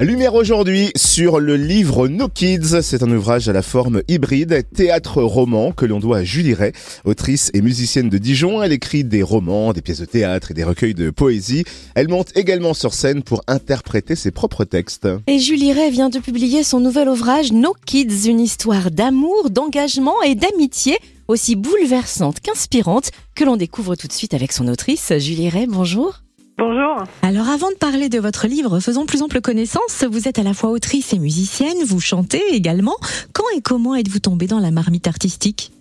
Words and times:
Lumière 0.00 0.32
aujourd'hui 0.32 0.92
sur 0.96 1.40
le 1.40 1.56
livre 1.56 2.08
No 2.08 2.28
Kids. 2.28 2.80
C'est 2.80 3.02
un 3.02 3.10
ouvrage 3.10 3.50
à 3.50 3.52
la 3.52 3.60
forme 3.60 4.00
hybride, 4.08 4.64
théâtre-roman, 4.74 5.72
que 5.72 5.84
l'on 5.84 5.98
doit 5.98 6.18
à 6.18 6.24
Julie 6.24 6.54
Ray, 6.54 6.72
autrice 7.04 7.50
et 7.52 7.60
musicienne 7.60 8.08
de 8.08 8.16
Dijon. 8.16 8.62
Elle 8.62 8.72
écrit 8.72 9.04
des 9.04 9.22
romans, 9.22 9.74
des 9.74 9.82
pièces 9.82 10.00
de 10.00 10.06
théâtre 10.06 10.52
et 10.52 10.54
des 10.54 10.64
recueils 10.64 10.94
de 10.94 11.10
poésie. 11.10 11.64
Elle 11.94 12.08
monte 12.08 12.34
également 12.34 12.72
sur 12.72 12.94
scène 12.94 13.22
pour 13.22 13.42
interpréter 13.46 14.16
ses 14.16 14.30
propres 14.30 14.64
textes. 14.64 15.06
Et 15.26 15.38
Julie 15.38 15.74
Ray 15.74 15.90
vient 15.90 16.08
de 16.08 16.18
publier 16.18 16.64
son 16.64 16.80
nouvel 16.80 17.10
ouvrage 17.10 17.52
No 17.52 17.74
Kids, 17.84 18.26
une 18.26 18.40
histoire 18.40 18.90
d'amour, 18.90 19.50
d'engagement 19.50 20.22
et 20.22 20.34
d'amitié 20.34 20.96
aussi 21.28 21.56
bouleversante 21.56 22.40
qu'inspirante 22.40 23.10
que 23.34 23.44
l'on 23.44 23.58
découvre 23.58 23.96
tout 23.96 24.08
de 24.08 24.14
suite 24.14 24.32
avec 24.32 24.52
son 24.52 24.66
autrice. 24.66 25.12
Julie 25.18 25.50
Ray, 25.50 25.66
bonjour. 25.66 26.22
Bonjour. 26.60 27.04
Alors 27.22 27.48
avant 27.48 27.70
de 27.70 27.78
parler 27.80 28.10
de 28.10 28.20
votre 28.20 28.46
livre, 28.46 28.80
faisons 28.80 29.06
plus 29.06 29.22
ample 29.22 29.40
connaissance. 29.40 30.04
Vous 30.04 30.28
êtes 30.28 30.38
à 30.38 30.42
la 30.42 30.52
fois 30.52 30.68
autrice 30.68 31.14
et 31.14 31.18
musicienne, 31.18 31.78
vous 31.86 32.00
chantez 32.00 32.42
également. 32.52 32.96
Quand 33.32 33.44
et 33.56 33.62
comment 33.62 33.94
êtes-vous 33.94 34.18
tombée 34.18 34.46
dans 34.46 34.60
la 34.60 34.70
marmite 34.70 35.08
artistique? 35.08 35.72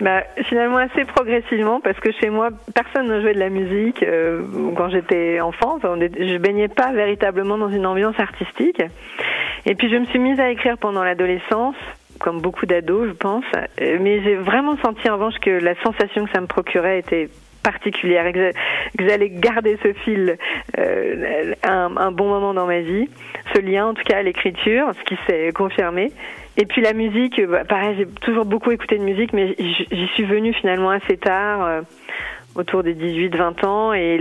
Bah, 0.00 0.24
finalement 0.42 0.78
assez 0.78 1.04
progressivement 1.04 1.80
parce 1.80 2.00
que 2.00 2.10
chez 2.20 2.30
moi 2.30 2.48
personne 2.74 3.06
ne 3.06 3.20
jouait 3.20 3.34
de 3.34 3.38
la 3.38 3.48
musique 3.48 4.02
euh, 4.02 4.42
quand 4.76 4.88
j'étais 4.90 5.40
enfant 5.40 5.78
je 5.82 6.36
baignais 6.38 6.68
pas 6.68 6.92
véritablement 6.92 7.56
dans 7.56 7.70
une 7.70 7.86
ambiance 7.86 8.18
artistique 8.18 8.82
et 9.66 9.74
puis 9.76 9.88
je 9.88 9.96
me 9.96 10.04
suis 10.06 10.18
mise 10.18 10.38
à 10.40 10.50
écrire 10.50 10.78
pendant 10.78 11.02
l'adolescence 11.04 11.76
comme 12.20 12.40
beaucoup 12.40 12.66
d'ados 12.66 13.08
je 13.08 13.12
pense 13.12 13.44
euh, 13.56 13.98
mais 14.00 14.22
j'ai 14.22 14.34
vraiment 14.34 14.76
senti 14.84 15.08
en 15.08 15.14
revanche 15.14 15.38
que 15.40 15.50
la 15.50 15.74
sensation 15.82 16.26
que 16.26 16.32
ça 16.32 16.40
me 16.40 16.46
procurait 16.46 16.98
était 16.98 17.28
particulière, 17.70 18.32
que 18.32 18.52
j'allais 18.98 19.28
garder 19.28 19.78
ce 19.82 19.92
fil 19.92 20.38
euh, 20.78 21.54
un, 21.62 21.96
un, 21.96 22.12
bon 22.12 22.28
moment 22.28 22.54
dans 22.54 22.66
ma 22.66 22.80
vie, 22.80 23.10
ce 23.54 23.60
lien 23.60 23.88
en 23.88 23.94
tout 23.94 24.04
cas 24.04 24.18
à 24.18 24.22
l'écriture, 24.22 24.86
ce 24.98 25.04
qui 25.04 25.18
s'est 25.26 25.52
confirmé. 25.52 26.10
Et 26.56 26.64
puis 26.64 26.80
la 26.80 26.94
musique, 26.94 27.40
bah, 27.46 27.64
pareil, 27.64 27.94
j'ai 27.98 28.06
toujours 28.22 28.46
beaucoup 28.46 28.70
écouté 28.70 28.96
de 28.96 29.04
musique, 29.04 29.34
mais 29.34 29.54
j'y 29.58 30.06
suis 30.14 30.24
venue 30.24 30.54
finalement 30.54 30.90
assez 30.90 31.18
tard. 31.18 31.62
Euh, 31.62 31.82
autour 32.58 32.82
des 32.82 32.94
18-20 32.94 33.64
ans 33.64 33.92
et 33.92 34.18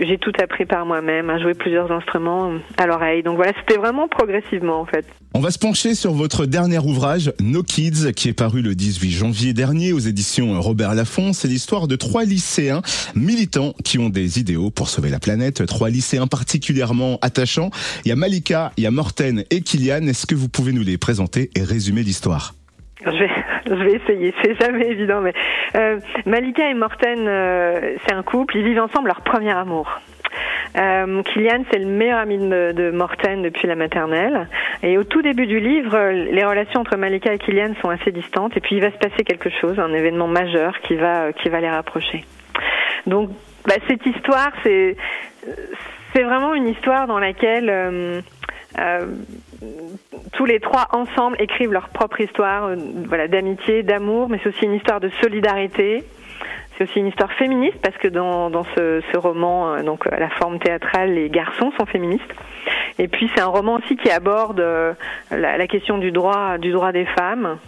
j'ai 0.00 0.18
tout 0.18 0.32
appris 0.42 0.64
par 0.64 0.86
moi-même, 0.86 1.28
à 1.28 1.38
jouer 1.38 1.52
plusieurs 1.54 1.92
instruments 1.92 2.52
à 2.78 2.86
l'oreille. 2.86 3.22
Donc 3.22 3.36
voilà, 3.36 3.52
c'était 3.60 3.78
vraiment 3.78 4.08
progressivement 4.08 4.80
en 4.80 4.86
fait. 4.86 5.04
On 5.34 5.40
va 5.40 5.50
se 5.50 5.58
pencher 5.58 5.94
sur 5.94 6.12
votre 6.12 6.46
dernier 6.46 6.78
ouvrage, 6.78 7.32
No 7.40 7.62
Kids, 7.62 8.12
qui 8.14 8.30
est 8.30 8.32
paru 8.32 8.62
le 8.62 8.74
18 8.74 9.10
janvier 9.10 9.52
dernier 9.52 9.92
aux 9.92 9.98
éditions 9.98 10.58
Robert 10.60 10.94
Laffont. 10.94 11.34
C'est 11.34 11.48
l'histoire 11.48 11.86
de 11.86 11.96
trois 11.96 12.24
lycéens 12.24 12.80
militants 13.14 13.74
qui 13.84 13.98
ont 13.98 14.08
des 14.08 14.40
idéaux 14.40 14.70
pour 14.70 14.88
sauver 14.88 15.10
la 15.10 15.18
planète. 15.18 15.66
Trois 15.66 15.90
lycéens 15.90 16.26
particulièrement 16.26 17.18
attachants. 17.20 17.70
Il 18.04 18.08
y 18.08 18.12
a 18.12 18.16
Malika, 18.16 18.72
il 18.78 18.84
y 18.84 18.86
a 18.86 18.90
Morten 18.90 19.44
et 19.50 19.60
Kylian. 19.60 20.06
Est-ce 20.06 20.26
que 20.26 20.34
vous 20.34 20.48
pouvez 20.48 20.72
nous 20.72 20.82
les 20.82 20.96
présenter 20.96 21.50
et 21.54 21.62
résumer 21.62 22.02
l'histoire? 22.02 22.54
Je 23.04 23.10
vais, 23.10 23.30
je 23.66 23.74
vais 23.74 23.92
essayer, 23.92 24.34
c'est 24.42 24.60
jamais 24.60 24.88
évident, 24.88 25.20
mais 25.20 25.32
euh, 25.74 25.98
Malika 26.24 26.68
et 26.68 26.74
Morten, 26.74 27.26
euh, 27.26 27.96
c'est 28.06 28.14
un 28.14 28.22
couple, 28.22 28.56
ils 28.56 28.64
vivent 28.64 28.80
ensemble 28.80 29.08
leur 29.08 29.20
premier 29.20 29.52
amour. 29.52 30.00
Euh, 30.76 31.22
Kylian, 31.22 31.64
c'est 31.70 31.78
le 31.78 31.86
meilleur 31.86 32.18
ami 32.18 32.36
de, 32.36 32.72
de, 32.72 32.90
Morten 32.90 33.40
depuis 33.42 33.66
la 33.66 33.76
maternelle. 33.76 34.46
Et 34.82 34.98
au 34.98 35.04
tout 35.04 35.22
début 35.22 35.46
du 35.46 35.58
livre, 35.58 35.96
les 36.10 36.44
relations 36.44 36.80
entre 36.80 36.96
Malika 36.96 37.32
et 37.32 37.38
Kylian 37.38 37.74
sont 37.80 37.88
assez 37.88 38.12
distantes. 38.12 38.54
Et 38.56 38.60
puis 38.60 38.76
il 38.76 38.82
va 38.82 38.90
se 38.90 38.98
passer 38.98 39.24
quelque 39.24 39.48
chose, 39.48 39.78
un 39.78 39.94
événement 39.94 40.28
majeur 40.28 40.78
qui 40.80 40.96
va 40.96 41.32
qui 41.32 41.48
va 41.48 41.60
les 41.60 41.70
rapprocher. 41.70 42.24
Donc 43.06 43.30
bah, 43.66 43.76
cette 43.88 44.04
histoire, 44.04 44.50
c'est 44.64 44.96
c'est 46.14 46.22
vraiment 46.22 46.52
une 46.52 46.68
histoire 46.68 47.06
dans 47.06 47.20
laquelle 47.20 48.22
euh, 48.78 49.06
tous 50.32 50.44
les 50.44 50.60
trois 50.60 50.88
ensemble 50.92 51.36
écrivent 51.40 51.72
leur 51.72 51.88
propre 51.88 52.20
histoire, 52.20 52.66
euh, 52.66 52.76
voilà, 53.06 53.28
d'amitié, 53.28 53.82
d'amour, 53.82 54.28
mais 54.28 54.38
c'est 54.42 54.50
aussi 54.50 54.64
une 54.64 54.74
histoire 54.74 55.00
de 55.00 55.08
solidarité. 55.22 56.04
C'est 56.76 56.84
aussi 56.84 56.98
une 56.98 57.06
histoire 57.06 57.32
féministe 57.32 57.78
parce 57.82 57.96
que 57.96 58.08
dans, 58.08 58.50
dans 58.50 58.64
ce, 58.76 59.16
roman, 59.16 59.74
euh, 59.74 59.82
donc 59.82 60.06
à 60.06 60.18
la 60.18 60.28
forme 60.28 60.58
théâtrale, 60.58 61.14
les 61.14 61.30
garçons 61.30 61.72
sont 61.78 61.86
féministes. 61.86 62.34
Et 62.98 63.08
puis 63.08 63.30
c'est 63.34 63.40
un 63.40 63.46
roman 63.46 63.76
aussi 63.76 63.96
qui 63.96 64.10
aborde 64.10 64.62
la, 65.30 65.66
question 65.66 65.98
du 65.98 66.12
droit, 66.12 66.58
du 66.58 66.72
droit 66.72 66.92
des 66.92 67.06
femmes 67.06 67.58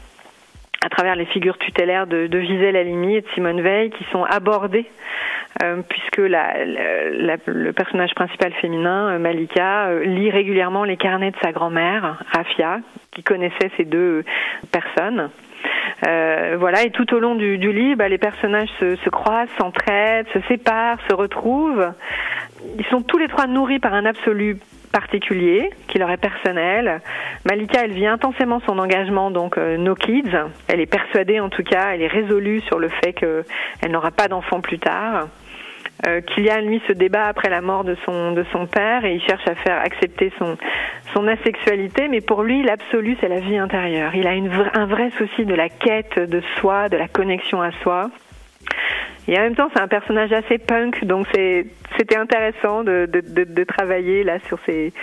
à 0.85 0.89
travers 0.89 1.17
les 1.17 1.27
figures 1.27 1.59
tutélaires 1.59 2.07
de, 2.07 2.27
de 2.27 2.41
Gisèle 2.41 2.77
Halimi 2.77 3.17
et 3.17 3.21
de 3.23 3.27
Simone 3.35 3.61
Veil 3.61 3.91
qui 3.91 4.05
sont 4.13 4.25
abordées 4.25 4.87
puisque 5.89 6.19
la, 6.19 6.65
la, 6.65 7.37
le 7.47 7.73
personnage 7.73 8.15
principal 8.15 8.53
féminin, 8.55 9.11
euh, 9.11 9.19
Malika, 9.19 9.87
euh, 9.87 10.05
lit 10.05 10.31
régulièrement 10.31 10.85
les 10.85 10.97
carnets 10.97 11.31
de 11.31 11.37
sa 11.43 11.53
grand-mère, 11.53 12.23
Rafia, 12.33 12.81
qui 13.13 13.23
connaissait 13.23 13.71
ces 13.77 13.85
deux 13.85 14.25
personnes. 14.71 15.31
Euh, 16.07 16.57
voilà, 16.59 16.83
et 16.85 16.91
tout 16.91 17.13
au 17.15 17.19
long 17.19 17.35
du, 17.35 17.59
du 17.59 17.73
livre, 17.73 17.99
bah, 17.99 18.09
les 18.09 18.19
personnages 18.19 18.69
se, 18.79 18.97
se 18.97 19.11
croisent, 19.11 19.51
s'entraident, 19.59 20.29
se 20.33 20.41
séparent, 20.49 20.99
se 21.09 21.15
retrouvent. 21.15 21.93
Ils 22.79 22.87
sont 22.87 23.03
tous 23.03 23.19
les 23.19 23.29
trois 23.29 23.47
nourris 23.47 23.81
par 23.81 23.95
un 23.95 24.05
absolu 24.05 24.59
particulier 24.93 25.71
qui 25.89 25.99
leur 25.99 26.11
est 26.11 26.17
personnel. 26.17 27.01
Malika, 27.45 27.85
elle 27.85 27.93
vit 27.93 28.07
intensément 28.07 28.61
son 28.67 28.79
engagement, 28.79 29.31
donc 29.31 29.59
euh, 29.59 29.77
No 29.77 29.95
Kids. 29.95 30.37
Elle 30.69 30.81
est 30.81 30.87
persuadée, 30.87 31.41
en 31.41 31.49
tout 31.49 31.63
cas, 31.63 31.91
elle 31.95 32.03
est 32.03 32.09
résolue 32.09 32.61
sur 32.61 32.79
le 32.79 32.89
fait 32.89 33.13
qu'elle 33.13 33.91
n'aura 33.91 34.11
pas 34.11 34.29
d'enfant 34.29 34.61
plus 34.61 34.79
tard. 34.79 35.29
Euh, 36.07 36.21
Kylian, 36.21 36.61
lui, 36.61 36.81
se 36.87 36.93
débat 36.93 37.25
après 37.25 37.51
la 37.51 37.61
mort 37.61 37.85
de 37.85 37.97
son, 38.05 38.33
de 38.33 38.45
son 38.53 38.67
père 38.67 39.05
et 39.05 39.15
il 39.15 39.23
cherche 39.23 39.47
à 39.49 39.55
faire 39.55 39.81
accepter 39.81 40.33
son, 40.39 40.57
son 41.13 41.27
asexualité, 41.27 42.09
mais 42.09 42.21
pour 42.21 42.43
lui, 42.43 42.63
l'absolu, 42.63 43.17
c'est 43.21 43.29
la 43.29 43.41
vie 43.41 43.59
intérieure. 43.59 44.15
Il 44.15 44.27
a 44.27 44.35
une, 44.35 44.51
un 44.75 44.87
vrai 44.87 45.11
souci 45.19 45.45
de 45.45 45.55
la 45.55 45.69
quête 45.69 46.19
de 46.19 46.41
soi, 46.57 46.89
de 46.89 46.97
la 46.97 47.09
connexion 47.09 47.61
à 47.61 47.73
soi. 47.83 48.11
Et 49.29 49.39
en 49.39 49.43
même 49.43 49.55
temps, 49.55 49.69
c'est 49.75 49.81
un 49.81 49.89
personnage 49.89 50.33
assez 50.33 50.57
punk, 50.57 51.05
donc 51.05 51.27
c'était 51.35 52.17
intéressant 52.17 52.83
de, 52.83 53.07
de, 53.07 53.21
de, 53.21 53.45
de, 53.45 53.65
travailler 53.65 54.25
là 54.25 54.39
sur 54.49 54.59
ces 54.65 54.95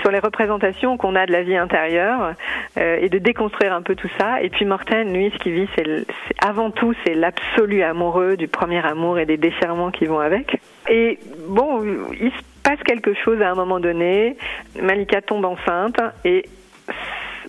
sur 0.00 0.10
les 0.10 0.20
représentations 0.20 0.96
qu'on 0.96 1.14
a 1.14 1.26
de 1.26 1.32
la 1.32 1.42
vie 1.42 1.56
intérieure 1.56 2.32
euh, 2.78 2.98
et 3.00 3.10
de 3.10 3.18
déconstruire 3.18 3.74
un 3.74 3.82
peu 3.82 3.94
tout 3.94 4.08
ça. 4.18 4.42
Et 4.42 4.48
puis 4.48 4.64
Morten, 4.64 5.12
lui, 5.12 5.30
ce 5.30 5.38
qu'il 5.38 5.52
vit, 5.52 5.68
c'est 5.76 6.06
avant 6.42 6.70
tout, 6.70 6.94
c'est 7.04 7.14
l'absolu 7.14 7.82
amoureux 7.82 8.38
du 8.38 8.48
premier 8.48 8.84
amour 8.84 9.18
et 9.18 9.26
des 9.26 9.36
déchirements 9.36 9.90
qui 9.90 10.06
vont 10.06 10.18
avec. 10.18 10.58
Et 10.88 11.18
bon, 11.46 11.82
il 12.18 12.30
se 12.30 12.42
passe 12.62 12.82
quelque 12.86 13.12
chose 13.12 13.40
à 13.42 13.50
un 13.50 13.54
moment 13.54 13.80
donné. 13.80 14.36
Malika 14.80 15.20
tombe 15.20 15.44
enceinte 15.44 16.00
et 16.24 16.46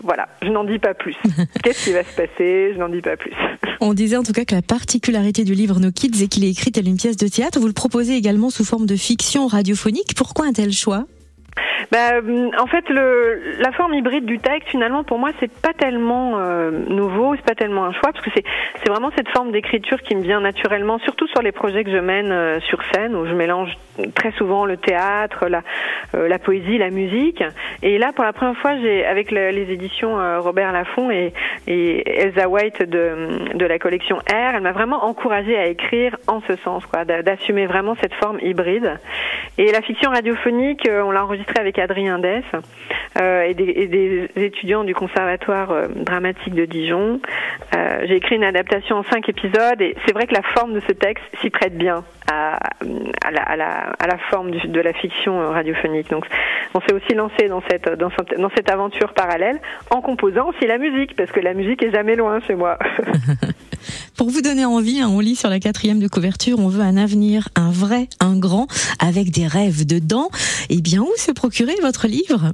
voilà, 0.04 0.28
je 0.42 0.50
n'en 0.50 0.64
dis 0.64 0.80
pas 0.80 0.94
plus. 0.94 1.16
Qu'est-ce 1.64 1.86
qui 1.86 1.94
va 1.94 2.04
se 2.04 2.16
passer? 2.16 2.74
Je 2.74 2.80
n'en 2.80 2.90
dis 2.90 3.02
pas 3.02 3.18
plus. 3.18 3.32
On 3.82 3.94
disait 3.94 4.18
en 4.18 4.24
tout 4.24 4.34
cas 4.34 4.46
que 4.46 4.56
la 4.56 4.62
particularité 4.62 5.44
du 5.44 5.54
livre 5.54 5.80
No 5.80 5.92
Kids 5.92 6.24
est 6.24 6.28
qu'il 6.28 6.44
est 6.44 6.50
écrit 6.50 6.72
tel 6.72 6.88
une 6.88 6.98
pièce 6.98 7.18
de 7.18 7.28
théâtre. 7.28 7.60
Vous 7.60 7.68
le 7.68 7.74
proposez 7.74 8.16
également 8.16 8.50
sous 8.50 8.66
forme 8.66 8.86
de 8.86 8.96
fiction 8.96 9.48
radiophonique. 9.48 10.16
Pourquoi 10.16 10.46
un 10.46 10.54
tel 10.54 10.72
choix? 10.72 11.06
Bah, 11.92 12.22
en 12.60 12.68
fait, 12.68 12.90
le, 12.90 13.60
la 13.60 13.72
forme 13.72 13.94
hybride 13.94 14.26
du 14.26 14.40
texte, 14.40 14.70
finalement, 14.70 15.04
pour 15.04 15.20
moi, 15.20 15.32
c'est 15.40 15.52
pas 15.62 15.74
tellement 15.74 16.40
euh, 16.40 16.72
nouveau, 16.72 17.36
c'est 17.36 17.46
pas 17.46 17.56
tellement 17.56 17.86
un 17.86 17.92
choix, 17.92 18.12
parce 18.12 18.24
que 18.24 18.32
c'est 18.34 18.90
vraiment 18.90 19.12
cette 19.16 19.30
forme 19.30 19.52
d'écriture 19.52 20.02
qui 20.02 20.16
me 20.16 20.22
vient 20.22 20.42
naturellement, 20.42 21.00
surtout 21.00 21.28
sur 21.28 21.42
les 21.42 21.52
projets 21.52 21.84
que 21.84 21.92
je 21.92 21.98
mène 21.98 22.32
euh, 22.32 22.60
sur 22.62 22.80
scène, 22.92 23.16
où 23.16 23.26
je 23.26 23.34
mélange 23.34 23.72
très 24.14 24.32
souvent 24.32 24.66
le 24.66 24.78
théâtre, 24.78 25.48
la, 25.48 25.62
euh, 26.16 26.28
la 26.28 26.40
poésie, 26.40 26.78
la 26.78 26.90
musique. 26.90 27.44
Et 27.82 27.98
là, 27.98 28.12
pour 28.14 28.26
la 28.26 28.34
première 28.34 28.58
fois, 28.58 28.76
j'ai 28.78 29.06
avec 29.06 29.32
le, 29.32 29.50
les 29.52 29.72
éditions 29.72 30.20
euh, 30.20 30.40
Robert 30.40 30.72
Laffont 30.72 31.12
et, 31.12 31.34
et 31.68 32.22
Elsa 32.22 32.50
White 32.50 32.84
de, 32.84 33.56
de 33.56 33.66
la 33.66 33.80
collection 33.80 34.18
R, 34.18 34.56
elle 34.56 34.62
m'a 34.62 34.72
vraiment 34.72 35.06
encouragée 35.06 35.58
à 35.58 35.68
écrire 35.68 36.18
en 36.28 36.42
ce 36.42 36.56
sens, 36.58 36.86
quoi, 36.86 37.06
d'assumer 37.06 37.66
vraiment 37.66 37.96
cette 38.02 38.14
forme 38.16 38.40
hybride. 38.42 39.00
Et 39.58 39.72
la 39.72 39.82
fiction 39.82 40.12
radiophonique, 40.12 40.88
on 40.90 41.12
l'a 41.12 41.24
enregistrée 41.24 41.60
avec 41.60 41.75
Adrien 41.78 42.20
Dess 42.20 42.44
euh, 43.20 43.44
et, 43.44 43.54
des, 43.54 43.64
et, 43.64 43.88
des, 43.88 44.30
étudiants 44.36 44.84
du 44.84 44.94
Conservatoire 44.94 45.72
euh, 45.72 45.88
dramatique 45.96 46.54
de 46.54 46.66
Dijon. 46.66 47.20
Euh, 47.76 48.00
j'ai 48.06 48.16
écrit 48.16 48.36
une 48.36 48.44
adaptation 48.44 48.98
en 48.98 49.04
cinq 49.04 49.30
épisodes 49.30 49.82
et 49.82 49.96
c'est 50.06 50.14
vrai 50.14 50.28
que 50.28 50.34
la 50.34 50.42
forme 50.42 50.74
de 50.74 50.80
ce 50.82 50.92
texte 50.92 51.24
s'y 51.42 51.50
prête 51.50 51.78
bien 51.78 52.04
à, 52.32 52.60
la, 53.32 54.18
forme 54.30 54.52
de 54.52 54.82
la 54.82 54.94
fiction 54.94 55.52
radiophonique. 55.52 56.10
Donc 56.10 56.26
on 56.74 56.82
s'est 56.82 56.94
aussi 56.94 57.14
lancé 57.14 57.48
dans 57.48 57.62
cette 57.62 58.70
aventure 58.70 59.14
parallèle 59.14 59.60
en 59.90 60.02
composant 60.02 60.50
aussi 60.50 60.66
la 60.66 60.78
musique 60.78 61.16
parce 61.16 61.32
que 61.32 61.40
la 61.40 61.54
musique 61.54 61.84
est 61.84 61.92
jamais 61.92 62.16
loin 62.16 62.40
chez 62.42 62.56
moi. 62.56 62.78
Pour 64.18 64.30
vous 64.30 64.42
donner 64.42 64.66
envie, 64.66 65.02
hein, 65.02 65.10
on 65.10 65.20
lit 65.20 65.36
sur 65.36 65.50
la 65.50 65.60
quatrième 65.60 66.00
de 66.00 66.08
couverture, 66.08 66.60
on 66.60 66.68
veut 66.68 66.82
un 66.82 66.98
avenir, 66.98 67.50
un 67.56 67.72
vrai, 67.72 68.08
un 68.20 68.38
grand, 68.38 68.68
avec 69.00 69.32
des 69.32 69.48
rêves 69.48 69.86
dedans. 69.86 70.30
Et 70.70 70.76
eh 70.78 70.82
bien, 70.82 71.02
où 71.02 71.12
se 71.18 71.32
procurer 71.32 71.76
votre 71.82 72.08
livre? 72.08 72.52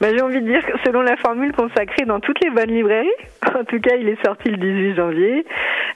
Bah, 0.00 0.08
J'ai 0.14 0.22
envie 0.22 0.40
de 0.40 0.46
dire 0.46 0.62
selon 0.84 1.02
la 1.02 1.16
formule 1.16 1.52
consacrée 1.52 2.04
dans 2.06 2.20
toutes 2.20 2.38
les 2.42 2.50
bonnes 2.50 2.74
librairies. 2.74 3.08
En 3.58 3.64
tout 3.64 3.80
cas, 3.80 3.96
il 3.98 4.08
est 4.08 4.22
sorti 4.24 4.50
le 4.50 4.56
18 4.56 4.96
janvier. 4.96 5.44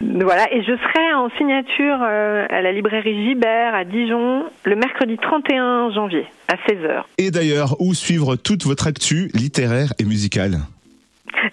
Voilà, 0.01 0.53
et 0.53 0.63
je 0.63 0.73
serai 0.73 1.13
en 1.15 1.29
signature 1.37 1.99
euh, 2.03 2.47
à 2.49 2.63
la 2.63 2.73
librairie 2.73 3.25
Gibert 3.25 3.75
à 3.75 3.85
Dijon 3.85 4.45
le 4.65 4.77
mercredi 4.77 5.17
31 5.21 5.93
janvier 5.93 6.25
à 6.49 6.55
16h. 6.55 7.03
Et 7.19 7.31
d'ailleurs, 7.31 7.77
où 7.79 7.95
suivre 7.95 8.37
toute 8.37 8.65
votre 8.65 8.87
actu 8.87 9.31
littéraire 9.35 9.93
et 10.01 10.05
musicale? 10.05 10.59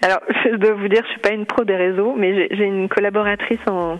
Alors, 0.02 0.20
je 0.44 0.56
dois 0.56 0.72
vous 0.72 0.88
dire, 0.88 1.02
je 1.04 1.10
suis 1.10 1.20
pas 1.20 1.32
une 1.32 1.46
pro 1.46 1.64
des 1.64 1.76
réseaux, 1.76 2.14
mais 2.16 2.48
j'ai 2.50 2.64
une 2.64 2.88
collaboratrice 2.88 3.60
en, 3.66 3.98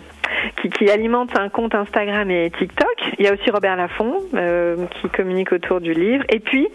qui, 0.61 0.69
qui, 0.69 0.89
alimente 0.89 1.37
un 1.37 1.49
compte 1.49 1.75
Instagram 1.75 2.29
et 2.31 2.51
TikTok. 2.57 2.95
Il 3.19 3.25
y 3.25 3.27
a 3.27 3.33
aussi 3.33 3.49
Robert 3.51 3.75
Laffont 3.75 4.15
euh, 4.33 4.85
qui 5.01 5.09
communique 5.09 5.51
autour 5.51 5.81
du 5.81 5.93
livre. 5.93 6.23
Et 6.29 6.39
puis, 6.39 6.67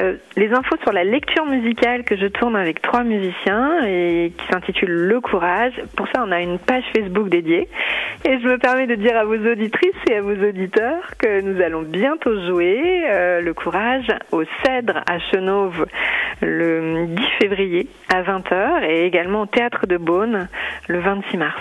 euh, 0.00 0.16
les 0.36 0.52
infos 0.52 0.76
sur 0.82 0.92
la 0.92 1.04
lecture 1.04 1.46
musicale 1.46 2.04
que 2.04 2.16
je 2.16 2.26
tourne 2.26 2.56
avec 2.56 2.82
trois 2.82 3.04
musiciens 3.04 3.84
et 3.86 4.32
qui 4.36 4.46
s'intitule 4.48 4.90
Le 4.90 5.20
Courage. 5.20 5.72
Pour 5.96 6.06
ça, 6.08 6.24
on 6.26 6.32
a 6.32 6.40
une 6.40 6.58
page 6.58 6.84
Facebook 6.94 7.28
dédiée. 7.28 7.68
Et 8.24 8.40
je 8.40 8.48
me 8.48 8.58
permets 8.58 8.86
de 8.86 8.96
dire 8.96 9.16
à 9.16 9.24
vos 9.24 9.36
auditrices 9.36 9.92
et 10.10 10.16
à 10.16 10.22
vos 10.22 10.34
auditeurs 10.34 11.16
que 11.18 11.40
nous 11.42 11.60
allons 11.62 11.82
bientôt 11.82 12.34
jouer 12.46 13.04
euh, 13.08 13.40
Le 13.40 13.54
Courage 13.54 14.08
au 14.32 14.42
Cèdre 14.64 15.02
à 15.06 15.18
Chenauve 15.30 15.86
le 16.42 17.06
10 17.06 17.22
février 17.40 17.88
à 18.12 18.22
20h 18.22 18.84
et 18.88 19.06
également 19.06 19.42
au 19.42 19.46
Théâtre 19.46 19.86
de 19.86 19.96
Beaune 19.96 20.48
le 20.88 21.00
26 21.00 21.36
mars. 21.36 21.60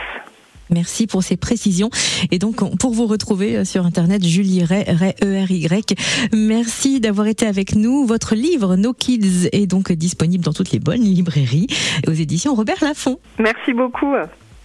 Merci 0.74 1.08
pour 1.08 1.24
ces 1.24 1.38
précisions. 1.38 1.90
Et 2.32 2.40
donc, 2.40 2.78
pour 2.78 2.94
vous 2.94 3.08
retrouver 3.08 3.58
euh, 3.58 3.66
sur 3.66 3.86
Internet, 3.86 4.24
Julie 4.24 4.64
Ray, 4.64 4.84
Ray 4.88 5.14
E-R-Y. 5.24 5.96
Merci 6.34 7.00
d'avoir 7.00 7.28
été 7.28 7.46
avec 7.46 7.76
nous. 7.76 8.06
Votre 8.06 8.36
livre, 8.36 8.76
No 8.76 8.94
Kids, 8.94 9.50
est 9.52 9.68
donc 9.68 9.92
disponible 9.92 10.44
dans 10.44 10.54
toutes 10.54 10.72
les 10.72 10.80
bonnes 10.80 11.04
librairies 11.04 11.68
aux 12.08 12.14
éditions 12.14 12.56
Robert 12.56 12.82
Laffont. 12.82 13.20
Merci 13.40 13.74
beaucoup. 13.74 14.14